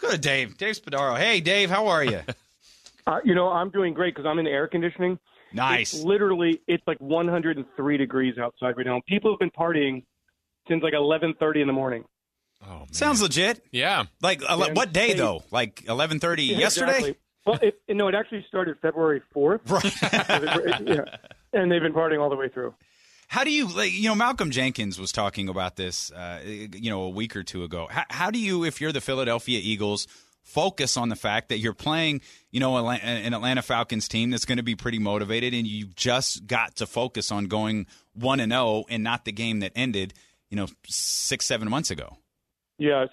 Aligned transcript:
Let's 0.00 0.12
go 0.12 0.16
to 0.16 0.18
Dave. 0.18 0.56
Dave 0.56 0.76
Spadaro. 0.80 1.16
Hey, 1.18 1.40
Dave, 1.40 1.70
how 1.70 1.88
are 1.88 2.04
you? 2.04 2.20
Uh, 3.06 3.18
you 3.24 3.34
know, 3.34 3.48
I'm 3.48 3.70
doing 3.70 3.94
great 3.94 4.14
because 4.14 4.28
I'm 4.28 4.38
in 4.38 4.46
air 4.46 4.68
conditioning. 4.68 5.18
Nice. 5.54 5.94
It's 5.94 6.04
literally, 6.04 6.60
it's 6.68 6.82
like 6.86 6.98
103 7.00 7.96
degrees 7.96 8.34
outside 8.38 8.76
right 8.76 8.86
now. 8.86 9.00
People 9.08 9.32
have 9.32 9.38
been 9.40 9.50
partying 9.50 10.04
since 10.68 10.82
like 10.82 10.92
11:30 10.92 11.62
in 11.62 11.66
the 11.66 11.72
morning. 11.72 12.04
Oh, 12.62 12.80
man. 12.80 12.92
Sounds 12.92 13.22
legit. 13.22 13.64
Yeah. 13.72 14.04
Like 14.20 14.42
what 14.46 14.92
day 14.92 15.08
hey. 15.08 15.14
though? 15.14 15.42
Like 15.50 15.82
eleven 15.88 16.20
thirty 16.20 16.44
Yeah, 16.44 16.58
yesterday. 16.58 16.90
Exactly. 16.90 17.16
Well, 17.46 17.58
it, 17.62 17.80
no, 17.88 18.06
it 18.08 18.14
actually 18.14 18.44
started 18.46 18.76
February 18.82 19.22
4th, 19.34 19.60
Right. 19.70 20.86
yeah. 20.86 21.16
and 21.54 21.72
they've 21.72 21.80
been 21.82 21.94
partying 21.94 22.20
all 22.20 22.28
the 22.28 22.36
way 22.36 22.50
through. 22.50 22.74
How 23.30 23.44
do 23.44 23.52
you, 23.52 23.68
like, 23.68 23.92
you 23.92 24.08
know, 24.08 24.16
Malcolm 24.16 24.50
Jenkins 24.50 24.98
was 24.98 25.12
talking 25.12 25.48
about 25.48 25.76
this, 25.76 26.10
uh, 26.10 26.40
you 26.44 26.90
know, 26.90 27.02
a 27.02 27.08
week 27.10 27.36
or 27.36 27.44
two 27.44 27.62
ago. 27.62 27.86
How, 27.88 28.02
how 28.10 28.30
do 28.32 28.40
you, 28.40 28.64
if 28.64 28.80
you're 28.80 28.90
the 28.90 29.00
Philadelphia 29.00 29.60
Eagles, 29.62 30.08
focus 30.42 30.96
on 30.96 31.10
the 31.10 31.14
fact 31.14 31.48
that 31.50 31.58
you're 31.58 31.72
playing, 31.72 32.22
you 32.50 32.58
know, 32.58 32.76
an 32.88 33.32
Atlanta 33.32 33.62
Falcons 33.62 34.08
team 34.08 34.30
that's 34.30 34.44
going 34.44 34.56
to 34.58 34.64
be 34.64 34.74
pretty 34.74 34.98
motivated, 34.98 35.54
and 35.54 35.64
you 35.64 35.86
just 35.94 36.48
got 36.48 36.74
to 36.76 36.88
focus 36.88 37.30
on 37.30 37.44
going 37.44 37.86
one 38.14 38.40
and 38.40 38.50
zero, 38.50 38.84
and 38.90 39.04
not 39.04 39.24
the 39.24 39.30
game 39.30 39.60
that 39.60 39.70
ended, 39.76 40.12
you 40.48 40.56
know, 40.56 40.66
six 40.88 41.46
seven 41.46 41.70
months 41.70 41.92
ago. 41.92 42.16
Yeah, 42.78 43.04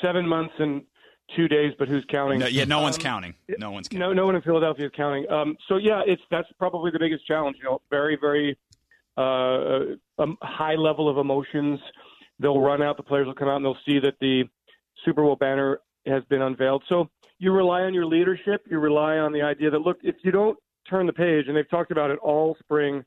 seven 0.00 0.26
months 0.26 0.54
and 0.58 0.84
two 1.36 1.48
days, 1.48 1.74
but 1.78 1.86
who's 1.86 2.06
counting? 2.10 2.38
No, 2.38 2.46
yeah, 2.46 2.64
no 2.64 2.80
one's 2.80 2.96
Um, 2.96 3.02
counting. 3.02 3.34
No 3.58 3.72
one's 3.72 3.88
counting. 3.88 4.08
No, 4.08 4.14
no 4.14 4.24
one 4.24 4.36
in 4.36 4.40
Philadelphia 4.40 4.86
is 4.86 4.92
counting. 4.96 5.30
Um, 5.30 5.58
so 5.68 5.76
yeah, 5.76 6.00
it's 6.06 6.22
that's 6.30 6.48
probably 6.58 6.90
the 6.90 6.98
biggest 6.98 7.26
challenge. 7.26 7.58
You 7.58 7.64
know, 7.64 7.82
very, 7.90 8.16
very 8.18 8.56
uh, 9.16 9.96
a 10.18 10.26
high 10.42 10.74
level 10.74 11.08
of 11.08 11.18
emotions. 11.18 11.78
They'll 12.38 12.60
run 12.60 12.82
out. 12.82 12.96
The 12.96 13.02
players 13.02 13.26
will 13.26 13.34
come 13.34 13.48
out 13.48 13.56
and 13.56 13.64
they'll 13.64 13.76
see 13.86 13.98
that 14.00 14.14
the 14.20 14.44
Super 15.04 15.22
Bowl 15.22 15.36
banner 15.36 15.80
has 16.06 16.22
been 16.30 16.42
unveiled. 16.42 16.82
So 16.88 17.08
you 17.38 17.52
rely 17.52 17.82
on 17.82 17.94
your 17.94 18.06
leadership. 18.06 18.62
You 18.70 18.78
rely 18.78 19.16
on 19.16 19.32
the 19.32 19.42
idea 19.42 19.70
that 19.70 19.80
look, 19.80 19.98
if 20.02 20.16
you 20.22 20.30
don't 20.30 20.58
turn 20.88 21.06
the 21.06 21.12
page, 21.12 21.46
and 21.48 21.56
they've 21.56 21.68
talked 21.68 21.90
about 21.90 22.10
it 22.10 22.18
all 22.22 22.56
spring 22.60 23.04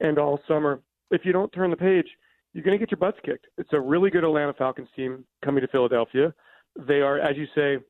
and 0.00 0.18
all 0.18 0.40
summer, 0.46 0.80
if 1.10 1.22
you 1.24 1.32
don't 1.32 1.52
turn 1.52 1.70
the 1.70 1.76
page, 1.76 2.06
you're 2.52 2.64
going 2.64 2.78
to 2.78 2.82
get 2.84 2.90
your 2.90 2.98
butts 2.98 3.18
kicked. 3.24 3.46
It's 3.58 3.72
a 3.72 3.80
really 3.80 4.10
good 4.10 4.24
Atlanta 4.24 4.52
Falcons 4.54 4.88
team 4.94 5.24
coming 5.44 5.60
to 5.62 5.68
Philadelphia. 5.68 6.32
They 6.86 7.00
are, 7.00 7.18
as 7.18 7.36
you 7.36 7.46
say, 7.54 7.82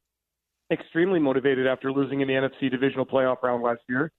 extremely 0.72 1.18
motivated 1.18 1.66
after 1.66 1.92
losing 1.92 2.20
in 2.20 2.28
the 2.28 2.34
NFC 2.34 2.70
divisional 2.70 3.04
playoff 3.04 3.42
round 3.42 3.62
last 3.62 3.82
year. 3.88 4.10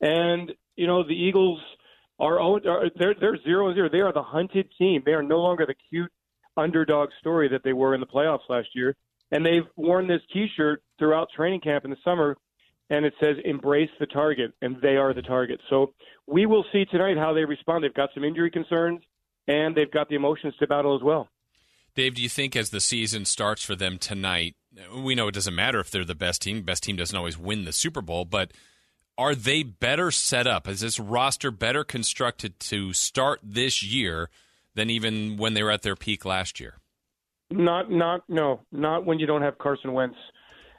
And 0.00 0.52
you 0.76 0.86
know 0.86 1.02
the 1.02 1.14
Eagles 1.14 1.60
are, 2.18 2.38
own- 2.40 2.62
they're 2.96 3.14
they're 3.20 3.38
zero 3.42 3.68
and 3.68 3.74
zero. 3.74 3.88
They 3.90 4.00
are 4.00 4.12
the 4.12 4.22
hunted 4.22 4.68
team. 4.78 5.02
They 5.04 5.12
are 5.12 5.22
no 5.22 5.40
longer 5.40 5.66
the 5.66 5.74
cute 5.90 6.10
underdog 6.56 7.08
story 7.18 7.48
that 7.48 7.62
they 7.64 7.72
were 7.72 7.94
in 7.94 8.00
the 8.00 8.06
playoffs 8.06 8.48
last 8.48 8.68
year. 8.74 8.94
And 9.32 9.44
they've 9.44 9.66
worn 9.74 10.06
this 10.06 10.20
T-shirt 10.32 10.82
throughout 10.98 11.28
training 11.34 11.60
camp 11.60 11.84
in 11.84 11.90
the 11.90 11.96
summer, 12.04 12.36
and 12.90 13.04
it 13.04 13.14
says 13.20 13.36
"Embrace 13.44 13.90
the 13.98 14.06
target," 14.06 14.52
and 14.62 14.80
they 14.80 14.96
are 14.96 15.12
the 15.12 15.22
target. 15.22 15.60
So 15.68 15.94
we 16.26 16.46
will 16.46 16.64
see 16.72 16.84
tonight 16.84 17.16
how 17.16 17.32
they 17.32 17.44
respond. 17.44 17.82
They've 17.82 17.92
got 17.92 18.10
some 18.14 18.22
injury 18.22 18.50
concerns, 18.50 19.00
and 19.48 19.74
they've 19.74 19.90
got 19.90 20.08
the 20.08 20.14
emotions 20.14 20.54
to 20.60 20.66
battle 20.66 20.94
as 20.94 21.02
well. 21.02 21.28
Dave, 21.96 22.14
do 22.14 22.22
you 22.22 22.28
think 22.28 22.54
as 22.54 22.70
the 22.70 22.80
season 22.80 23.24
starts 23.24 23.64
for 23.64 23.74
them 23.74 23.98
tonight, 23.98 24.54
we 24.94 25.14
know 25.14 25.28
it 25.28 25.34
doesn't 25.34 25.54
matter 25.54 25.80
if 25.80 25.90
they're 25.90 26.04
the 26.04 26.14
best 26.14 26.42
team. 26.42 26.62
Best 26.62 26.82
team 26.82 26.96
doesn't 26.96 27.16
always 27.16 27.38
win 27.38 27.64
the 27.64 27.72
Super 27.72 28.02
Bowl, 28.02 28.24
but 28.24 28.52
are 29.16 29.34
they 29.34 29.62
better 29.62 30.10
set 30.10 30.46
up? 30.46 30.68
Is 30.68 30.80
this 30.80 30.98
roster 30.98 31.50
better 31.50 31.84
constructed 31.84 32.58
to 32.60 32.92
start 32.92 33.40
this 33.42 33.82
year 33.82 34.28
than 34.74 34.90
even 34.90 35.36
when 35.36 35.54
they 35.54 35.62
were 35.62 35.70
at 35.70 35.82
their 35.82 35.96
peak 35.96 36.24
last 36.24 36.58
year? 36.58 36.78
Not, 37.50 37.90
not, 37.90 38.22
no, 38.28 38.60
not 38.72 39.04
when 39.04 39.18
you 39.18 39.26
don't 39.26 39.42
have 39.42 39.58
Carson 39.58 39.92
Wentz 39.92 40.16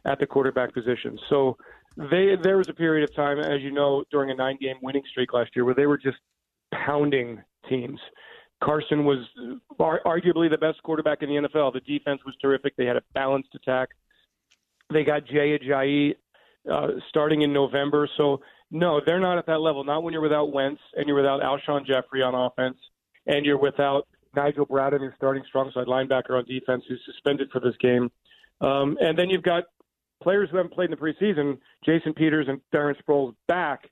at 0.05 0.19
the 0.19 0.25
quarterback 0.25 0.73
position. 0.73 1.17
So 1.29 1.57
they, 1.95 2.35
there 2.41 2.57
was 2.57 2.67
a 2.67 2.73
period 2.73 3.07
of 3.09 3.15
time, 3.15 3.39
as 3.39 3.61
you 3.61 3.71
know, 3.71 4.03
during 4.11 4.31
a 4.31 4.35
nine-game 4.35 4.77
winning 4.81 5.03
streak 5.09 5.33
last 5.33 5.51
year, 5.55 5.63
where 5.63 5.75
they 5.75 5.85
were 5.85 5.97
just 5.97 6.17
pounding 6.73 7.41
teams. 7.69 7.99
Carson 8.63 9.05
was 9.05 9.19
arguably 9.79 10.49
the 10.49 10.57
best 10.57 10.81
quarterback 10.83 11.21
in 11.21 11.29
the 11.29 11.47
NFL. 11.47 11.73
The 11.73 11.81
defense 11.81 12.21
was 12.25 12.35
terrific. 12.41 12.75
They 12.75 12.85
had 12.85 12.95
a 12.97 13.01
balanced 13.13 13.53
attack. 13.55 13.89
They 14.91 15.03
got 15.03 15.25
Jay 15.25 15.57
Ajayi 15.57 16.15
uh, 16.71 16.87
starting 17.09 17.41
in 17.41 17.53
November. 17.53 18.09
So 18.17 18.41
no, 18.71 18.99
they're 19.05 19.19
not 19.19 19.37
at 19.37 19.45
that 19.47 19.59
level. 19.59 19.83
Not 19.83 20.03
when 20.03 20.13
you're 20.13 20.21
without 20.21 20.51
Wentz 20.51 20.81
and 20.95 21.07
you're 21.07 21.15
without 21.15 21.41
Alshon 21.41 21.85
Jeffery 21.85 22.21
on 22.21 22.33
offense, 22.33 22.77
and 23.27 23.45
you're 23.45 23.59
without 23.59 24.07
Nigel 24.35 24.65
Bradham, 24.65 25.01
your 25.01 25.13
starting 25.17 25.43
strong 25.47 25.71
side 25.73 25.87
linebacker 25.87 26.31
on 26.31 26.45
defense, 26.45 26.83
who's 26.87 27.01
suspended 27.05 27.49
for 27.51 27.59
this 27.59 27.75
game. 27.79 28.11
Um, 28.61 28.97
and 28.99 29.17
then 29.17 29.29
you've 29.29 29.43
got 29.43 29.63
players 30.21 30.49
who 30.49 30.57
haven't 30.57 30.73
played 30.73 30.91
in 30.91 30.91
the 30.91 30.97
preseason, 30.97 31.57
Jason 31.85 32.13
Peters 32.13 32.47
and 32.49 32.59
Darren 32.73 32.95
Sproles 33.01 33.35
back, 33.47 33.89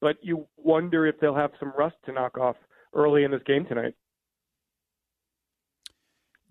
but 0.00 0.16
you 0.22 0.46
wonder 0.56 1.06
if 1.06 1.18
they'll 1.20 1.34
have 1.34 1.50
some 1.58 1.72
rust 1.76 1.96
to 2.06 2.12
knock 2.12 2.38
off 2.38 2.56
early 2.94 3.24
in 3.24 3.30
this 3.30 3.42
game 3.46 3.64
tonight. 3.66 3.94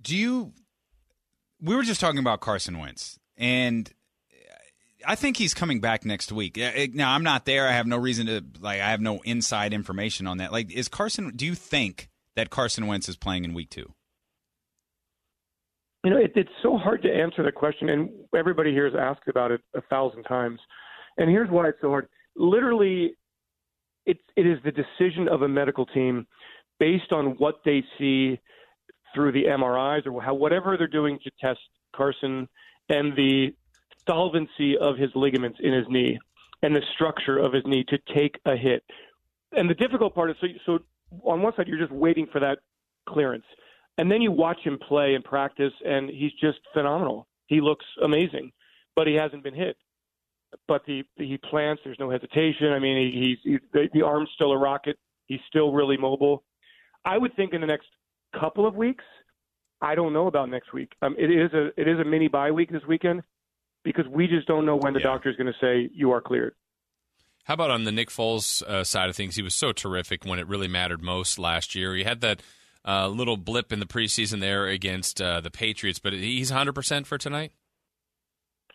Do 0.01 0.15
you? 0.15 0.53
We 1.61 1.75
were 1.75 1.83
just 1.83 2.01
talking 2.01 2.19
about 2.19 2.39
Carson 2.39 2.79
Wentz, 2.79 3.19
and 3.37 3.93
I 5.05 5.15
think 5.15 5.37
he's 5.37 5.53
coming 5.53 5.79
back 5.79 6.05
next 6.05 6.31
week. 6.31 6.59
Now 6.93 7.13
I'm 7.13 7.23
not 7.23 7.45
there. 7.45 7.67
I 7.67 7.71
have 7.71 7.87
no 7.87 7.97
reason 7.97 8.27
to 8.27 8.43
like. 8.59 8.81
I 8.81 8.91
have 8.91 9.01
no 9.01 9.21
inside 9.21 9.73
information 9.73 10.27
on 10.27 10.37
that. 10.37 10.51
Like, 10.51 10.71
is 10.71 10.87
Carson? 10.87 11.31
Do 11.35 11.45
you 11.45 11.55
think 11.55 12.09
that 12.35 12.49
Carson 12.49 12.87
Wentz 12.87 13.09
is 13.09 13.15
playing 13.15 13.45
in 13.45 13.53
week 13.53 13.69
two? 13.69 13.93
You 16.03 16.11
know, 16.11 16.17
it, 16.17 16.31
it's 16.35 16.49
so 16.63 16.77
hard 16.77 17.03
to 17.03 17.09
answer 17.09 17.43
the 17.43 17.51
question, 17.51 17.89
and 17.89 18.09
everybody 18.35 18.71
here 18.71 18.89
has 18.89 18.99
asked 18.99 19.27
about 19.27 19.51
it 19.51 19.61
a 19.75 19.81
thousand 19.81 20.23
times. 20.23 20.59
And 21.17 21.29
here's 21.29 21.49
why 21.49 21.69
it's 21.69 21.77
so 21.81 21.89
hard. 21.89 22.07
Literally, 22.35 23.15
it's 24.05 24.21
it 24.35 24.47
is 24.47 24.57
the 24.63 24.71
decision 24.71 25.27
of 25.27 25.43
a 25.43 25.47
medical 25.47 25.85
team 25.85 26.25
based 26.79 27.11
on 27.11 27.35
what 27.37 27.61
they 27.65 27.83
see 27.99 28.39
through 29.13 29.31
the 29.31 29.43
MRIs 29.43 30.07
or 30.07 30.21
how 30.21 30.33
whatever 30.33 30.77
they're 30.77 30.87
doing 30.87 31.19
to 31.23 31.31
test 31.39 31.59
Carson 31.95 32.47
and 32.89 33.15
the 33.15 33.53
solvency 34.07 34.77
of 34.77 34.97
his 34.97 35.09
ligaments 35.15 35.59
in 35.61 35.73
his 35.73 35.85
knee 35.89 36.19
and 36.61 36.75
the 36.75 36.81
structure 36.93 37.37
of 37.37 37.53
his 37.53 37.63
knee 37.65 37.83
to 37.89 37.97
take 38.13 38.39
a 38.45 38.55
hit. 38.55 38.83
And 39.51 39.69
the 39.69 39.73
difficult 39.73 40.15
part 40.15 40.29
is 40.29 40.37
so 40.39 40.47
so 40.65 40.79
on 41.23 41.41
one 41.41 41.53
side 41.55 41.67
you're 41.67 41.79
just 41.79 41.91
waiting 41.91 42.27
for 42.31 42.39
that 42.39 42.59
clearance. 43.07 43.45
And 43.97 44.09
then 44.09 44.21
you 44.21 44.31
watch 44.31 44.59
him 44.63 44.79
play 44.79 45.15
and 45.15 45.23
practice, 45.23 45.73
and 45.85 46.09
he's 46.09 46.31
just 46.39 46.59
phenomenal. 46.73 47.27
He 47.47 47.59
looks 47.59 47.85
amazing, 48.01 48.51
but 48.95 49.05
he 49.05 49.15
hasn't 49.15 49.43
been 49.43 49.53
hit. 49.53 49.75
But 50.67 50.85
the, 50.85 51.03
he 51.17 51.37
plants. 51.37 51.81
There's 51.83 51.99
no 51.99 52.09
hesitation. 52.09 52.71
I 52.71 52.79
mean, 52.79 53.11
he, 53.11 53.19
he's 53.19 53.37
he, 53.43 53.59
the, 53.73 53.89
the 53.93 54.01
arm's 54.01 54.29
still 54.33 54.51
a 54.53 54.57
rocket. 54.57 54.97
He's 55.27 55.39
still 55.47 55.71
really 55.71 55.97
mobile. 55.97 56.43
I 57.05 57.17
would 57.17 57.35
think 57.35 57.53
in 57.53 57.61
the 57.61 57.67
next 57.67 57.87
couple 58.39 58.65
of 58.65 58.75
weeks. 58.75 59.03
I 59.81 59.95
don't 59.95 60.13
know 60.13 60.27
about 60.27 60.49
next 60.49 60.73
week. 60.73 60.91
Um, 61.01 61.15
it 61.17 61.31
is 61.31 61.51
a 61.53 61.67
it 61.79 61.87
is 61.87 61.99
a 61.99 62.05
mini 62.05 62.27
bye 62.27 62.51
week 62.51 62.71
this 62.71 62.83
weekend 62.87 63.23
because 63.83 64.05
we 64.07 64.27
just 64.27 64.47
don't 64.47 64.65
know 64.65 64.75
when 64.75 64.93
the 64.93 64.99
Yeah. 64.99 65.07
doctor 65.07 65.29
is 65.29 65.35
going 65.35 65.51
to 65.51 65.59
say 65.59 65.89
you 65.93 66.11
are 66.11 66.21
cleared. 66.21 66.53
How 67.45 67.55
about 67.55 67.71
on 67.71 67.83
the 67.83 67.91
Nick 67.91 68.09
Foles 68.09 68.61
uh, 68.63 68.83
side 68.83 69.09
of 69.09 69.15
things? 69.15 69.35
He 69.35 69.41
was 69.41 69.55
so 69.55 69.71
terrific 69.71 70.25
when 70.25 70.37
it 70.39 70.47
really 70.47 70.67
mattered 70.67 71.01
most 71.01 71.39
last 71.39 71.73
year. 71.73 71.95
He 71.95 72.03
had 72.03 72.21
that 72.21 72.41
uh, 72.87 73.07
little 73.07 73.37
blip 73.37 73.71
in 73.73 73.79
the 73.79 73.85
preseason 73.85 74.39
there 74.39 74.67
against 74.67 75.19
uh, 75.21 75.41
the 75.41 75.51
Patriots, 75.51 75.99
but 75.99 76.13
he's 76.13 76.51
100% 76.51 77.05
for 77.05 77.17
tonight? 77.17 77.51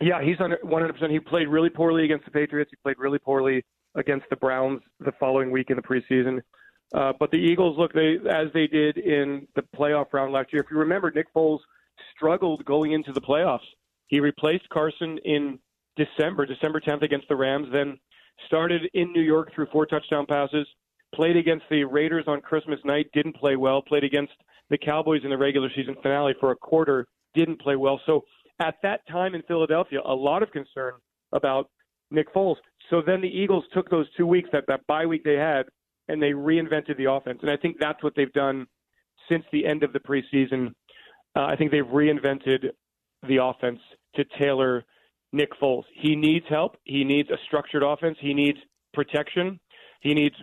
Yeah, 0.00 0.22
he's 0.22 0.36
100%. 0.36 1.10
He 1.10 1.20
played 1.20 1.48
really 1.48 1.70
poorly 1.70 2.04
against 2.04 2.24
the 2.26 2.30
Patriots. 2.30 2.70
He 2.70 2.76
played 2.82 2.98
really 2.98 3.18
poorly 3.18 3.64
against 3.94 4.26
the 4.28 4.36
Browns 4.36 4.82
the 5.00 5.12
following 5.18 5.50
week 5.50 5.70
in 5.70 5.76
the 5.76 5.82
preseason. 5.82 6.42
Uh, 6.94 7.12
but 7.18 7.30
the 7.30 7.38
Eagles, 7.38 7.78
look, 7.78 7.92
they 7.94 8.16
as 8.30 8.48
they 8.52 8.66
did 8.66 8.98
in 8.98 9.46
the 9.56 9.62
playoff 9.76 10.12
round 10.12 10.32
last 10.32 10.52
year. 10.52 10.62
If 10.62 10.70
you 10.70 10.76
remember, 10.78 11.10
Nick 11.10 11.32
Foles 11.34 11.58
struggled 12.14 12.64
going 12.64 12.92
into 12.92 13.12
the 13.12 13.20
playoffs. 13.20 13.60
He 14.08 14.20
replaced 14.20 14.68
Carson 14.68 15.18
in 15.24 15.58
December, 15.96 16.46
December 16.46 16.80
10th 16.80 17.02
against 17.02 17.28
the 17.28 17.36
Rams, 17.36 17.68
then 17.72 17.98
started 18.46 18.82
in 18.94 19.12
New 19.12 19.22
York 19.22 19.52
threw 19.54 19.66
four 19.72 19.86
touchdown 19.86 20.26
passes, 20.26 20.66
played 21.14 21.36
against 21.36 21.64
the 21.70 21.84
Raiders 21.84 22.24
on 22.26 22.40
Christmas 22.40 22.78
night, 22.84 23.06
didn't 23.12 23.36
play 23.36 23.56
well, 23.56 23.80
played 23.82 24.04
against 24.04 24.32
the 24.70 24.78
Cowboys 24.78 25.22
in 25.24 25.30
the 25.30 25.38
regular 25.38 25.70
season 25.74 25.96
finale 26.02 26.34
for 26.38 26.50
a 26.50 26.56
quarter, 26.56 27.06
didn't 27.34 27.60
play 27.60 27.76
well. 27.76 28.00
So 28.06 28.24
at 28.60 28.74
that 28.82 29.06
time 29.08 29.34
in 29.34 29.42
Philadelphia, 29.42 30.00
a 30.04 30.14
lot 30.14 30.42
of 30.42 30.50
concern 30.50 30.94
about 31.32 31.70
Nick 32.10 32.32
Foles. 32.32 32.56
So 32.90 33.02
then 33.04 33.20
the 33.20 33.28
Eagles 33.28 33.64
took 33.72 33.90
those 33.90 34.06
two 34.16 34.26
weeks, 34.26 34.48
that, 34.52 34.64
that 34.68 34.86
bye 34.86 35.06
week 35.06 35.24
they 35.24 35.34
had, 35.34 35.64
and 36.08 36.22
they 36.22 36.30
reinvented 36.30 36.96
the 36.96 37.10
offense. 37.10 37.38
And 37.42 37.50
I 37.50 37.56
think 37.56 37.76
that's 37.80 38.02
what 38.02 38.14
they've 38.16 38.32
done 38.32 38.66
since 39.28 39.44
the 39.52 39.66
end 39.66 39.82
of 39.82 39.92
the 39.92 39.98
preseason. 39.98 40.68
Uh, 41.34 41.46
I 41.46 41.56
think 41.56 41.70
they've 41.70 41.84
reinvented 41.84 42.70
the 43.28 43.42
offense 43.42 43.80
to 44.14 44.24
tailor 44.38 44.84
Nick 45.32 45.50
Foles. 45.60 45.84
He 45.94 46.16
needs 46.16 46.46
help. 46.48 46.76
He 46.84 47.04
needs 47.04 47.30
a 47.30 47.36
structured 47.46 47.82
offense. 47.82 48.16
He 48.20 48.34
needs 48.34 48.58
protection. 48.94 49.58
He 50.00 50.14
needs 50.14 50.36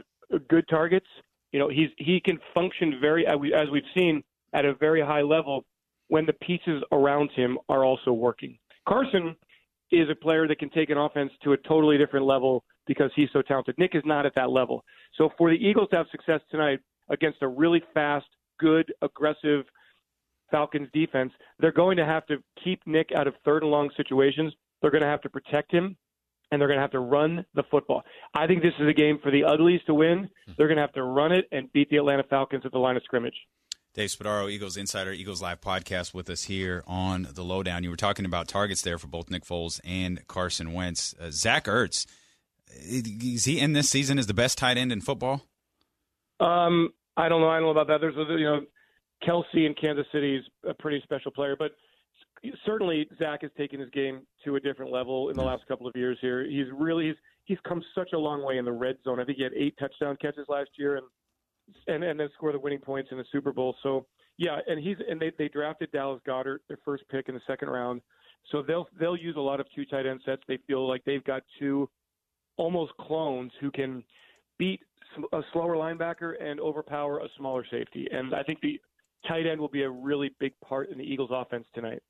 good 0.49 0.67
targets. 0.69 1.07
You 1.51 1.59
know, 1.59 1.69
he's 1.69 1.89
he 1.97 2.19
can 2.19 2.39
function 2.53 2.99
very 2.99 3.25
as 3.27 3.37
we- 3.37 3.53
as 3.53 3.69
we've 3.69 3.83
seen 3.97 4.23
at 4.53 4.65
a 4.65 4.73
very 4.73 5.01
high 5.01 5.21
level 5.21 5.65
when 6.07 6.25
the 6.25 6.33
pieces 6.33 6.83
around 6.91 7.31
him 7.31 7.57
are 7.69 7.85
also 7.85 8.11
working. 8.11 8.57
Carson 8.87 9.35
is 9.91 10.09
a 10.09 10.15
player 10.15 10.47
that 10.47 10.59
can 10.59 10.69
take 10.69 10.89
an 10.89 10.97
offense 10.97 11.31
to 11.43 11.53
a 11.53 11.57
totally 11.57 11.97
different 11.97 12.25
level 12.25 12.63
because 12.87 13.11
he's 13.15 13.29
so 13.31 13.41
talented. 13.41 13.77
Nick 13.77 13.95
is 13.95 14.03
not 14.05 14.25
at 14.25 14.33
that 14.35 14.49
level. 14.49 14.83
So 15.15 15.29
for 15.37 15.49
the 15.49 15.55
Eagles 15.55 15.89
to 15.91 15.97
have 15.97 16.07
success 16.09 16.41
tonight 16.49 16.79
against 17.09 17.41
a 17.41 17.47
really 17.47 17.81
fast, 17.93 18.25
good, 18.59 18.91
aggressive 19.01 19.65
Falcons 20.51 20.89
defense, 20.93 21.33
they're 21.59 21.71
going 21.71 21.97
to 21.97 22.05
have 22.05 22.25
to 22.27 22.37
keep 22.63 22.81
Nick 22.85 23.09
out 23.15 23.27
of 23.27 23.33
third 23.43 23.63
and 23.63 23.71
long 23.71 23.89
situations. 23.97 24.53
They're 24.81 24.91
going 24.91 25.03
to 25.03 25.09
have 25.09 25.21
to 25.21 25.29
protect 25.29 25.71
him 25.71 25.97
and 26.51 26.61
they're 26.61 26.67
going 26.67 26.77
to 26.77 26.81
have 26.81 26.91
to 26.91 26.99
run 26.99 27.45
the 27.55 27.63
football. 27.71 28.03
I 28.35 28.45
think 28.45 28.61
this 28.61 28.73
is 28.79 28.87
a 28.87 28.93
game 28.93 29.17
for 29.23 29.31
the 29.31 29.43
uglies 29.43 29.81
to 29.87 29.93
win. 29.93 30.29
They're 30.55 30.67
going 30.67 30.77
to 30.77 30.83
have 30.83 30.93
to 30.93 31.03
run 31.03 31.31
it 31.31 31.45
and 31.51 31.71
beat 31.73 31.89
the 31.89 31.97
Atlanta 31.97 32.23
Falcons 32.29 32.63
at 32.63 32.71
the 32.71 32.77
line 32.77 32.95
of 32.95 33.03
scrimmage. 33.03 33.33
Dave 33.95 34.09
Spadaro, 34.09 34.51
Eagles 34.51 34.77
Insider, 34.77 35.11
Eagles 35.11 35.41
Live 35.41 35.61
podcast 35.61 36.13
with 36.13 36.29
us 36.29 36.43
here 36.43 36.83
on 36.87 37.27
the 37.33 37.43
Lowdown. 37.43 37.83
You 37.83 37.89
were 37.89 37.95
talking 37.95 38.25
about 38.25 38.47
targets 38.47 38.81
there 38.81 38.97
for 38.97 39.07
both 39.07 39.29
Nick 39.29 39.45
Foles 39.45 39.79
and 39.83 40.27
Carson 40.27 40.73
Wentz. 40.73 41.13
Uh, 41.19 41.29
Zach 41.31 41.65
Ertz, 41.65 42.05
is 42.67 43.45
he 43.45 43.59
in 43.59 43.73
this 43.73 43.89
season 43.89 44.17
as 44.17 44.27
the 44.27 44.33
best 44.33 44.57
tight 44.57 44.77
end 44.77 44.91
in 44.91 45.01
football? 45.01 45.43
Um, 46.39 46.89
I 47.15 47.29
don't 47.29 47.41
know. 47.41 47.49
I 47.49 47.55
don't 47.55 47.63
know 47.63 47.69
about 47.69 47.87
that. 47.87 48.01
There's 48.01 48.15
a, 48.15 48.31
you 48.31 48.45
know, 48.45 48.61
Kelce 49.27 49.65
in 49.65 49.73
Kansas 49.79 50.05
City 50.11 50.37
is 50.37 50.45
a 50.67 50.73
pretty 50.73 51.01
special 51.03 51.31
player, 51.31 51.55
but 51.57 51.71
certainly 52.65 53.07
Zach 53.17 53.41
has 53.41 53.51
taken 53.57 53.79
his 53.79 53.89
game 53.91 54.21
to 54.43 54.55
a 54.55 54.59
different 54.59 54.91
level 54.91 55.29
in 55.29 55.35
the 55.37 55.43
last 55.43 55.65
couple 55.67 55.87
of 55.87 55.95
years. 55.95 56.17
Here, 56.21 56.45
he's 56.45 56.67
really 56.73 57.07
he's, 57.07 57.15
he's 57.45 57.57
come 57.67 57.81
such 57.95 58.09
a 58.13 58.17
long 58.17 58.43
way 58.45 58.57
in 58.57 58.65
the 58.65 58.71
red 58.71 58.97
zone. 59.03 59.19
I 59.19 59.25
think 59.25 59.37
he 59.37 59.43
had 59.43 59.53
eight 59.53 59.75
touchdown 59.79 60.17
catches 60.21 60.47
last 60.49 60.71
year, 60.77 60.97
and 60.97 61.05
and 61.87 62.03
and 62.03 62.19
then 62.19 62.29
score 62.35 62.51
the 62.51 62.59
winning 62.59 62.79
points 62.79 63.09
in 63.11 63.17
the 63.17 63.25
Super 63.31 63.53
Bowl. 63.53 63.75
So 63.83 64.05
yeah, 64.37 64.59
and 64.67 64.83
he's 64.83 64.97
and 65.07 65.19
they 65.19 65.31
they 65.37 65.47
drafted 65.47 65.91
Dallas 65.91 66.21
Goedert 66.27 66.59
their 66.67 66.79
first 66.83 67.03
pick 67.09 67.29
in 67.29 67.35
the 67.35 67.41
second 67.47 67.69
round. 67.69 68.01
So 68.51 68.61
they'll 68.61 68.87
they'll 68.99 69.17
use 69.17 69.35
a 69.37 69.41
lot 69.41 69.59
of 69.59 69.67
two 69.73 69.85
tight 69.85 70.05
end 70.05 70.21
sets. 70.25 70.41
They 70.47 70.59
feel 70.67 70.87
like 70.87 71.03
they've 71.05 71.23
got 71.23 71.43
two 71.59 71.89
almost 72.57 72.91
clones 72.97 73.51
who 73.61 73.71
can 73.71 74.03
beat 74.59 74.81
a 75.31 75.41
slower 75.51 75.75
linebacker 75.75 76.33
and 76.41 76.59
overpower 76.59 77.19
a 77.19 77.27
smaller 77.37 77.65
safety. 77.69 78.07
And 78.11 78.33
I 78.33 78.43
think 78.43 78.59
the 78.61 78.79
tight 79.27 79.45
end 79.45 79.59
will 79.59 79.69
be 79.69 79.83
a 79.83 79.89
really 79.89 80.31
big 80.39 80.53
part 80.65 80.89
in 80.89 80.97
the 80.97 81.03
Eagles' 81.03 81.31
offense 81.31 81.65
tonight. 81.73 82.01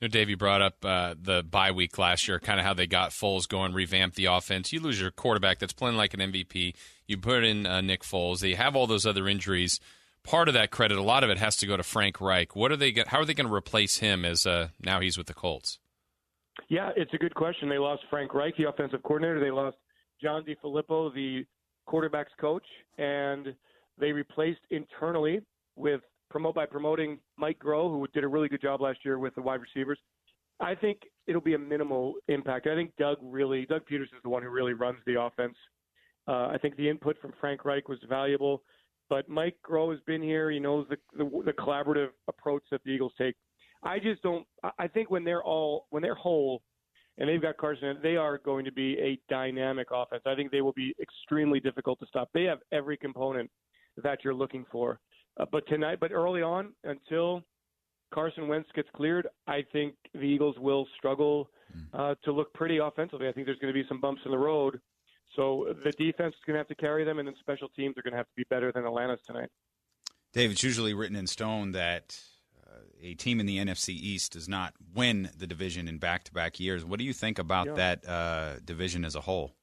You 0.00 0.08
know, 0.08 0.12
Dave, 0.12 0.30
you 0.30 0.36
brought 0.36 0.62
up 0.62 0.82
uh, 0.82 1.14
the 1.20 1.42
bye 1.42 1.72
week 1.72 1.98
last 1.98 2.26
year, 2.26 2.38
kind 2.38 2.58
of 2.58 2.64
how 2.64 2.72
they 2.72 2.86
got 2.86 3.10
Foles 3.10 3.46
going, 3.46 3.74
revamped 3.74 4.16
the 4.16 4.26
offense. 4.26 4.72
You 4.72 4.80
lose 4.80 4.98
your 5.00 5.10
quarterback 5.10 5.58
that's 5.58 5.74
playing 5.74 5.96
like 5.96 6.14
an 6.14 6.20
MVP. 6.20 6.74
You 7.06 7.18
put 7.18 7.44
in 7.44 7.66
uh, 7.66 7.82
Nick 7.82 8.02
Foles. 8.02 8.40
They 8.40 8.54
have 8.54 8.74
all 8.74 8.86
those 8.86 9.04
other 9.04 9.28
injuries. 9.28 9.78
Part 10.24 10.48
of 10.48 10.54
that 10.54 10.70
credit, 10.70 10.96
a 10.96 11.02
lot 11.02 11.22
of 11.22 11.30
it 11.30 11.38
has 11.38 11.56
to 11.58 11.66
go 11.66 11.76
to 11.76 11.82
Frank 11.82 12.20
Reich. 12.20 12.56
What 12.56 12.72
are 12.72 12.76
they? 12.76 12.94
How 13.06 13.20
are 13.20 13.24
they 13.24 13.34
going 13.34 13.48
to 13.48 13.54
replace 13.54 13.98
him 13.98 14.24
as 14.24 14.46
uh, 14.46 14.68
now 14.80 15.00
he's 15.00 15.18
with 15.18 15.26
the 15.26 15.34
Colts? 15.34 15.78
Yeah, 16.68 16.90
it's 16.96 17.12
a 17.14 17.18
good 17.18 17.34
question. 17.34 17.68
They 17.68 17.78
lost 17.78 18.02
Frank 18.10 18.32
Reich, 18.34 18.56
the 18.56 18.68
offensive 18.68 19.02
coordinator. 19.02 19.40
They 19.40 19.50
lost 19.50 19.76
John 20.22 20.44
DeFilippo, 20.44 21.12
the 21.14 21.44
quarterbacks 21.88 22.36
coach, 22.40 22.66
and 22.98 23.54
they 23.98 24.12
replaced 24.12 24.60
internally 24.70 25.40
with 25.76 26.00
promote 26.30 26.54
by 26.54 26.66
promoting 26.66 27.18
Mike 27.36 27.58
Groh, 27.58 27.90
who 27.90 28.06
did 28.14 28.24
a 28.24 28.28
really 28.28 28.48
good 28.48 28.62
job 28.62 28.80
last 28.80 29.00
year 29.04 29.18
with 29.18 29.34
the 29.34 29.42
wide 29.42 29.60
receivers. 29.60 29.98
I 30.60 30.74
think 30.74 31.00
it'll 31.26 31.40
be 31.40 31.54
a 31.54 31.58
minimal 31.58 32.14
impact. 32.28 32.66
I 32.66 32.74
think 32.74 32.92
Doug 32.98 33.18
really, 33.22 33.66
Doug 33.66 33.82
Pederson 33.90 34.02
is 34.02 34.22
the 34.22 34.28
one 34.28 34.42
who 34.42 34.50
really 34.50 34.74
runs 34.74 34.98
the 35.06 35.20
offense. 35.20 35.56
Uh, 36.28 36.48
I 36.48 36.58
think 36.60 36.76
the 36.76 36.88
input 36.88 37.16
from 37.20 37.32
Frank 37.40 37.64
Reich 37.64 37.88
was 37.88 37.98
valuable, 38.08 38.62
but 39.08 39.28
Mike 39.28 39.56
Groh 39.68 39.90
has 39.90 40.00
been 40.06 40.22
here. 40.22 40.50
He 40.50 40.60
knows 40.60 40.86
the, 40.88 40.96
the 41.16 41.24
the 41.44 41.52
collaborative 41.52 42.10
approach 42.28 42.62
that 42.70 42.82
the 42.84 42.90
Eagles 42.90 43.12
take. 43.18 43.34
I 43.82 43.98
just 43.98 44.22
don't. 44.22 44.46
I 44.78 44.86
think 44.86 45.10
when 45.10 45.24
they're 45.24 45.42
all 45.42 45.86
when 45.90 46.02
they're 46.02 46.14
whole, 46.14 46.62
and 47.18 47.28
they've 47.28 47.40
got 47.40 47.56
Carson, 47.56 47.96
they 48.02 48.16
are 48.16 48.38
going 48.38 48.64
to 48.66 48.72
be 48.72 48.98
a 48.98 49.18
dynamic 49.28 49.88
offense. 49.92 50.22
I 50.26 50.34
think 50.34 50.52
they 50.52 50.60
will 50.60 50.74
be 50.74 50.94
extremely 51.00 51.58
difficult 51.58 51.98
to 52.00 52.06
stop. 52.06 52.28
They 52.34 52.44
have 52.44 52.58
every 52.70 52.98
component 52.98 53.50
that 54.02 54.18
you're 54.22 54.34
looking 54.34 54.66
for. 54.70 55.00
Uh, 55.40 55.46
but 55.50 55.66
tonight, 55.68 55.98
but 56.00 56.12
early 56.12 56.42
on, 56.42 56.72
until 56.84 57.42
Carson 58.12 58.48
Wentz 58.48 58.68
gets 58.74 58.88
cleared, 58.94 59.26
I 59.46 59.64
think 59.72 59.94
the 60.12 60.20
Eagles 60.20 60.56
will 60.58 60.86
struggle 60.98 61.48
hmm. 61.72 61.80
uh, 61.94 62.14
to 62.24 62.32
look 62.32 62.52
pretty 62.52 62.78
offensively. 62.78 63.28
I 63.28 63.32
think 63.32 63.46
there's 63.46 63.58
going 63.58 63.72
to 63.72 63.80
be 63.80 63.86
some 63.88 64.00
bumps 64.00 64.22
in 64.24 64.32
the 64.32 64.38
road. 64.38 64.80
So 65.36 65.74
the 65.84 65.92
defense 65.92 66.34
is 66.34 66.40
going 66.46 66.54
to 66.54 66.58
have 66.58 66.68
to 66.68 66.74
carry 66.74 67.04
them, 67.04 67.18
and 67.18 67.28
then 67.28 67.34
special 67.40 67.68
teams 67.68 67.96
are 67.96 68.02
going 68.02 68.12
to 68.12 68.18
have 68.18 68.26
to 68.26 68.36
be 68.36 68.44
better 68.50 68.72
than 68.72 68.84
Atlanta's 68.84 69.20
tonight. 69.26 69.48
Dave, 70.32 70.50
it's 70.50 70.62
usually 70.62 70.92
written 70.92 71.16
in 71.16 71.26
stone 71.26 71.72
that 71.72 72.20
uh, 72.66 72.80
a 73.00 73.14
team 73.14 73.40
in 73.40 73.46
the 73.46 73.58
NFC 73.58 73.90
East 73.90 74.32
does 74.32 74.48
not 74.48 74.74
win 74.94 75.30
the 75.36 75.46
division 75.46 75.88
in 75.88 75.98
back-to-back 75.98 76.60
years. 76.60 76.84
What 76.84 76.98
do 76.98 77.04
you 77.04 77.12
think 77.12 77.38
about 77.38 77.68
yeah. 77.68 77.74
that 77.74 78.08
uh, 78.08 78.56
division 78.64 79.04
as 79.04 79.14
a 79.14 79.20
whole? 79.20 79.54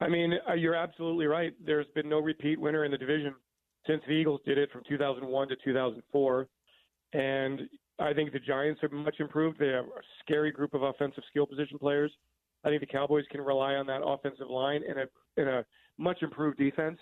I 0.00 0.08
mean, 0.08 0.34
uh, 0.48 0.54
you're 0.54 0.74
absolutely 0.74 1.26
right. 1.26 1.52
There's 1.64 1.86
been 1.94 2.08
no 2.08 2.20
repeat 2.20 2.60
winner 2.60 2.84
in 2.84 2.90
the 2.90 2.98
division 2.98 3.34
since 3.86 4.02
the 4.06 4.12
Eagles 4.12 4.40
did 4.46 4.58
it 4.58 4.70
from 4.70 4.82
2001 4.88 5.48
to 5.48 5.56
2004. 5.64 6.48
And 7.14 7.60
I 7.98 8.12
think 8.12 8.32
the 8.32 8.38
Giants 8.38 8.82
are 8.82 8.88
much 8.88 9.16
improved. 9.20 9.58
They 9.58 9.68
have 9.68 9.84
a 9.84 10.02
scary 10.24 10.50
group 10.50 10.74
of 10.74 10.82
offensive 10.82 11.24
skill 11.28 11.46
position 11.46 11.78
players. 11.78 12.12
I 12.64 12.68
think 12.68 12.80
the 12.80 12.86
Cowboys 12.86 13.24
can 13.30 13.40
rely 13.40 13.74
on 13.74 13.86
that 13.86 14.02
offensive 14.04 14.48
line 14.48 14.82
and 14.88 14.98
a, 15.00 15.06
and 15.36 15.48
a 15.48 15.64
much 15.98 16.22
improved 16.22 16.58
defense. 16.58 16.98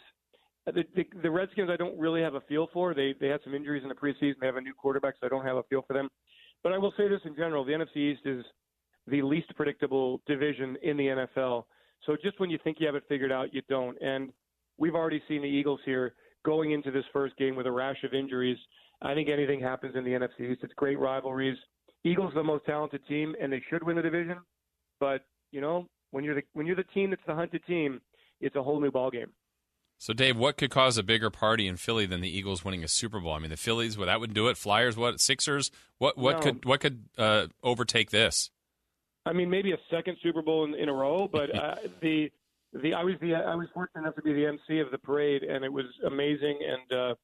Uh, 0.66 0.72
the, 0.72 0.84
the, 0.94 1.04
the 1.22 1.30
Redskins, 1.30 1.70
I 1.70 1.76
don't 1.76 1.98
really 1.98 2.22
have 2.22 2.34
a 2.34 2.40
feel 2.42 2.68
for. 2.72 2.94
They 2.94 3.14
they 3.18 3.28
had 3.28 3.40
some 3.44 3.54
injuries 3.54 3.82
in 3.82 3.88
the 3.88 3.94
preseason. 3.94 4.34
They 4.40 4.46
have 4.46 4.56
a 4.56 4.60
new 4.60 4.74
quarterback, 4.74 5.14
so 5.20 5.26
I 5.26 5.30
don't 5.30 5.44
have 5.44 5.56
a 5.56 5.62
feel 5.64 5.82
for 5.86 5.94
them. 5.94 6.08
But 6.62 6.72
I 6.72 6.78
will 6.78 6.92
say 6.96 7.08
this 7.08 7.20
in 7.24 7.34
general: 7.34 7.64
the 7.64 7.72
NFC 7.72 7.96
East 7.96 8.22
is 8.24 8.44
the 9.06 9.22
least 9.22 9.54
predictable 9.56 10.20
division 10.26 10.76
in 10.82 10.96
the 10.96 11.04
NFL. 11.04 11.64
So 12.04 12.16
just 12.22 12.40
when 12.40 12.50
you 12.50 12.58
think 12.62 12.78
you 12.80 12.86
have 12.86 12.94
it 12.94 13.04
figured 13.08 13.32
out, 13.32 13.54
you 13.54 13.62
don't. 13.68 14.00
And 14.02 14.32
we've 14.78 14.94
already 14.94 15.22
seen 15.28 15.42
the 15.42 15.48
Eagles 15.48 15.80
here 15.84 16.14
going 16.44 16.72
into 16.72 16.90
this 16.90 17.04
first 17.12 17.36
game 17.36 17.56
with 17.56 17.66
a 17.66 17.72
rash 17.72 18.02
of 18.04 18.14
injuries. 18.14 18.58
I 19.02 19.14
think 19.14 19.28
anything 19.28 19.60
happens 19.60 19.94
in 19.96 20.04
the 20.04 20.10
NFC 20.10 20.52
East. 20.52 20.60
It's 20.62 20.74
great 20.74 20.98
rivalries. 20.98 21.56
Eagles 22.04 22.32
are 22.32 22.36
the 22.36 22.44
most 22.44 22.64
talented 22.66 23.06
team, 23.06 23.34
and 23.40 23.52
they 23.52 23.62
should 23.70 23.82
win 23.82 23.96
the 23.96 24.02
division. 24.02 24.38
But 24.98 25.22
you 25.52 25.60
know, 25.60 25.86
when 26.10 26.24
you're 26.24 26.34
the 26.34 26.42
when 26.52 26.66
you're 26.66 26.76
the 26.76 26.84
team 26.84 27.10
that's 27.10 27.22
the 27.26 27.34
hunted 27.34 27.64
team, 27.66 28.00
it's 28.40 28.56
a 28.56 28.62
whole 28.62 28.80
new 28.80 28.90
ballgame. 28.90 29.30
So, 29.98 30.14
Dave, 30.14 30.38
what 30.38 30.56
could 30.56 30.70
cause 30.70 30.96
a 30.96 31.02
bigger 31.02 31.28
party 31.28 31.66
in 31.66 31.76
Philly 31.76 32.06
than 32.06 32.22
the 32.22 32.34
Eagles 32.34 32.64
winning 32.64 32.82
a 32.82 32.88
Super 32.88 33.20
Bowl? 33.20 33.34
I 33.34 33.38
mean, 33.38 33.50
the 33.50 33.58
Phillies, 33.58 33.98
well, 33.98 34.06
that 34.06 34.18
would 34.18 34.32
do 34.32 34.48
it. 34.48 34.56
Flyers, 34.56 34.96
what? 34.96 35.20
Sixers, 35.20 35.70
what? 35.98 36.16
What 36.16 36.36
no. 36.36 36.40
could 36.40 36.64
what 36.64 36.80
could 36.80 37.04
uh, 37.18 37.48
overtake 37.62 38.10
this? 38.10 38.50
I 39.26 39.34
mean, 39.34 39.50
maybe 39.50 39.72
a 39.72 39.78
second 39.90 40.16
Super 40.22 40.40
Bowl 40.40 40.64
in, 40.64 40.74
in 40.74 40.88
a 40.88 40.94
row, 40.94 41.28
but 41.30 41.54
uh, 41.54 41.74
the 42.00 42.30
the 42.72 42.94
I 42.94 43.02
was 43.02 43.14
the 43.20 43.34
I 43.34 43.54
was 43.54 43.68
fortunate 43.74 44.02
enough 44.02 44.16
to 44.16 44.22
be 44.22 44.32
the 44.32 44.46
MC 44.46 44.78
of 44.78 44.90
the 44.90 44.98
parade, 44.98 45.42
and 45.42 45.64
it 45.64 45.72
was 45.72 45.86
amazing. 46.06 46.58
And 46.66 46.98
uh, 46.98 47.14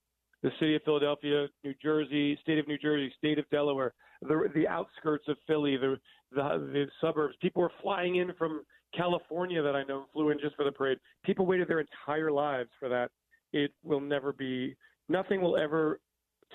the 0.42 0.50
city 0.58 0.74
of 0.74 0.82
Philadelphia, 0.82 1.46
New 1.64 1.74
Jersey, 1.82 2.38
state 2.42 2.58
of 2.58 2.68
New 2.68 2.78
Jersey, 2.78 3.12
state 3.18 3.38
of 3.38 3.48
Delaware, 3.50 3.94
the 4.22 4.48
the 4.54 4.66
outskirts 4.66 5.24
of 5.28 5.36
Philly, 5.46 5.76
the 5.76 5.96
the, 6.32 6.70
the 6.72 6.86
suburbs. 7.00 7.34
People 7.40 7.62
were 7.62 7.72
flying 7.82 8.16
in 8.16 8.32
from 8.38 8.62
California 8.94 9.62
that 9.62 9.76
I 9.76 9.84
know 9.84 10.06
flew 10.12 10.30
in 10.30 10.38
just 10.40 10.56
for 10.56 10.64
the 10.64 10.72
parade. 10.72 10.98
People 11.24 11.46
waited 11.46 11.68
their 11.68 11.80
entire 11.80 12.30
lives 12.30 12.70
for 12.78 12.88
that. 12.88 13.10
It 13.52 13.72
will 13.84 14.00
never 14.00 14.32
be. 14.32 14.76
Nothing 15.08 15.40
will 15.40 15.56
ever 15.56 16.00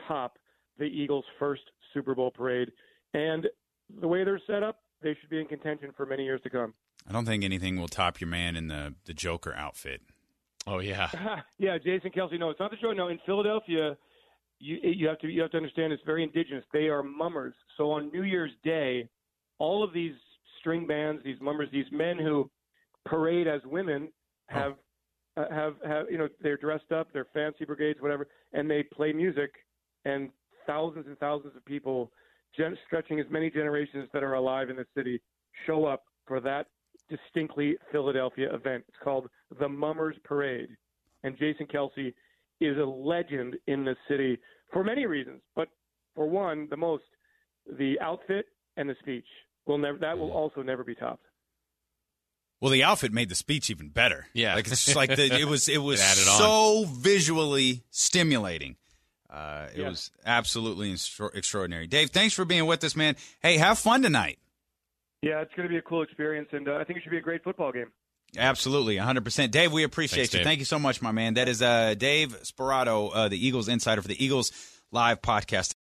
top 0.07 0.37
the 0.77 0.85
Eagles' 0.85 1.25
first 1.39 1.63
Super 1.93 2.15
Bowl 2.15 2.31
parade. 2.31 2.71
And 3.13 3.47
the 3.99 4.07
way 4.07 4.23
they're 4.23 4.41
set 4.47 4.63
up, 4.63 4.79
they 5.01 5.15
should 5.19 5.29
be 5.29 5.39
in 5.39 5.47
contention 5.47 5.91
for 5.95 6.05
many 6.05 6.23
years 6.23 6.41
to 6.43 6.49
come. 6.49 6.73
I 7.07 7.13
don't 7.13 7.25
think 7.25 7.43
anything 7.43 7.79
will 7.79 7.87
top 7.87 8.21
your 8.21 8.29
man 8.29 8.55
in 8.55 8.67
the 8.67 8.93
the 9.05 9.13
Joker 9.13 9.53
outfit. 9.55 10.01
Oh 10.67 10.79
yeah, 10.79 11.09
yeah, 11.57 11.77
Jason 11.77 12.11
Kelce. 12.11 12.39
No, 12.39 12.49
it's 12.49 12.59
not 12.59 12.71
the 12.71 12.77
show. 12.77 12.91
No, 12.91 13.07
in 13.07 13.19
Philadelphia, 13.25 13.97
you 14.59 14.77
you 14.81 15.07
have 15.07 15.19
to 15.19 15.27
you 15.27 15.41
have 15.41 15.51
to 15.51 15.57
understand 15.57 15.91
it's 15.91 16.03
very 16.05 16.23
indigenous. 16.23 16.63
They 16.71 16.87
are 16.87 17.03
mummers. 17.03 17.53
So 17.77 17.91
on 17.91 18.11
New 18.11 18.23
Year's 18.23 18.51
Day, 18.63 19.09
all 19.59 19.83
of 19.83 19.93
these 19.93 20.13
string 20.59 20.85
bands, 20.85 21.21
these 21.23 21.41
mummers, 21.41 21.69
these 21.71 21.91
men 21.91 22.17
who 22.17 22.49
parade 23.05 23.47
as 23.47 23.61
women 23.65 24.09
have 24.47 24.73
oh. 25.37 25.41
uh, 25.41 25.53
have 25.53 25.73
have 25.83 26.05
you 26.09 26.17
know 26.17 26.27
they're 26.41 26.57
dressed 26.57 26.91
up, 26.91 27.07
they're 27.11 27.27
fancy 27.33 27.65
brigades, 27.65 27.99
whatever, 27.99 28.27
and 28.53 28.69
they 28.69 28.83
play 28.83 29.11
music, 29.11 29.51
and 30.05 30.29
thousands 30.67 31.07
and 31.07 31.17
thousands 31.17 31.55
of 31.55 31.65
people, 31.65 32.11
gen- 32.55 32.77
stretching 32.85 33.19
as 33.19 33.25
many 33.31 33.49
generations 33.49 34.07
that 34.13 34.23
are 34.23 34.35
alive 34.35 34.69
in 34.69 34.75
the 34.75 34.85
city, 34.95 35.19
show 35.65 35.85
up 35.85 36.03
for 36.27 36.39
that 36.39 36.67
distinctly 37.11 37.75
Philadelphia 37.91 38.53
event. 38.53 38.83
It's 38.87 38.97
called 39.03 39.29
the 39.59 39.69
Mummers 39.69 40.15
Parade. 40.23 40.69
And 41.23 41.37
Jason 41.37 41.67
Kelce 41.67 42.13
is 42.59 42.77
a 42.77 42.85
legend 42.85 43.55
in 43.67 43.85
the 43.85 43.95
city 44.09 44.39
for 44.73 44.83
many 44.83 45.05
reasons. 45.05 45.41
But 45.55 45.67
for 46.15 46.27
one, 46.27 46.67
the 46.69 46.77
most, 46.77 47.03
the 47.77 47.99
outfit 48.01 48.45
and 48.77 48.89
the 48.89 48.95
speech 48.99 49.25
will 49.67 49.77
never, 49.77 49.97
that 49.99 50.17
will 50.17 50.31
also 50.31 50.61
never 50.63 50.83
be 50.83 50.95
topped. 50.95 51.25
Well, 52.59 52.71
the 52.71 52.83
outfit 52.83 53.11
made 53.11 53.29
the 53.29 53.35
speech 53.35 53.71
even 53.71 53.89
better. 53.89 54.27
Yeah, 54.33 54.53
like 54.53 54.67
it's 54.67 54.95
like 54.95 55.15
the, 55.15 55.35
it 55.35 55.45
was 55.45 55.67
it 55.67 55.77
was 55.81 55.99
it 55.99 56.03
so 56.03 56.83
on. 56.83 56.85
visually 56.85 57.83
stimulating. 57.89 58.75
Uh, 59.27 59.67
it 59.73 59.79
yeah. 59.79 59.89
was 59.89 60.11
absolutely 60.25 60.91
extraordinary. 61.33 61.87
Dave, 61.87 62.11
thanks 62.11 62.35
for 62.35 62.45
being 62.45 62.65
with 62.67 62.83
us, 62.83 62.95
man. 62.95 63.15
Hey, 63.41 63.57
have 63.57 63.79
fun 63.79 64.03
tonight. 64.03 64.37
Yeah, 65.21 65.41
it's 65.41 65.53
going 65.55 65.67
to 65.67 65.71
be 65.71 65.77
a 65.77 65.81
cool 65.81 66.01
experience, 66.01 66.49
and 66.51 66.67
uh, 66.67 66.77
I 66.77 66.83
think 66.83 66.97
it 66.97 67.03
should 67.03 67.11
be 67.11 67.17
a 67.17 67.21
great 67.21 67.43
football 67.43 67.71
game. 67.71 67.91
Absolutely, 68.37 68.95
100%. 68.95 69.51
Dave, 69.51 69.71
we 69.71 69.83
appreciate 69.83 70.21
Thanks, 70.21 70.33
you. 70.33 70.39
Dave. 70.39 70.45
Thank 70.45 70.59
you 70.59 70.65
so 70.65 70.79
much, 70.79 71.01
my 71.01 71.11
man. 71.11 71.35
That 71.35 71.47
is 71.47 71.61
uh, 71.61 71.95
Dave 71.95 72.41
Spadaro, 72.43 73.11
uh, 73.13 73.27
the 73.29 73.45
Eagles 73.45 73.67
insider 73.67 74.01
for 74.01 74.07
the 74.07 74.23
Eagles 74.23 74.51
Live 74.91 75.21
podcast. 75.21 75.69